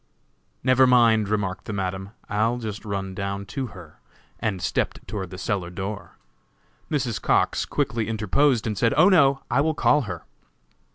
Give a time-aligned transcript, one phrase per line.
[0.63, 3.99] "Never mind," remarked the Madam, "I'll just run down to her,"
[4.39, 6.17] and stepped towards the cellar door.
[6.89, 7.21] Mrs.
[7.21, 9.09] Cox quickly interposed and said: "Oh!
[9.09, 10.23] no; I will call her!"